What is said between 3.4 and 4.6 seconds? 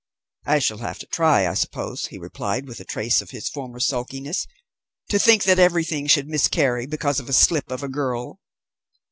former sulkiness.